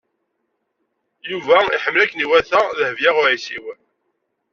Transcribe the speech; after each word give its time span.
Yuba 1.31 1.57
iḥemmel 1.75 2.01
akken 2.03 2.23
iwata 2.25 2.61
Dehbiya 2.77 3.11
u 3.19 3.21
Ɛisiw. 3.31 3.65